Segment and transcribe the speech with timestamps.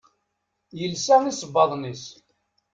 [0.79, 2.03] Yelsa isebbaḍen-is.